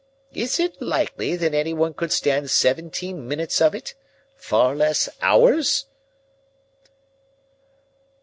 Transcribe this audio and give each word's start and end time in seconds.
Is 0.33 0.59
it 0.59 0.81
likely 0.81 1.35
that 1.35 1.53
anyone 1.53 1.93
could 1.93 2.11
stand 2.11 2.49
seventeen 2.49 3.27
minutes 3.27 3.61
of 3.61 3.75
it, 3.75 3.93
far 4.35 4.75
less 4.75 5.09
hours?" 5.21 5.85